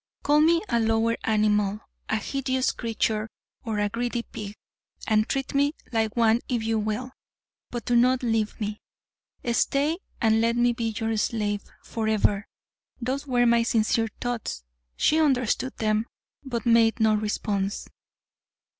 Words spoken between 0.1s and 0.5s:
"Call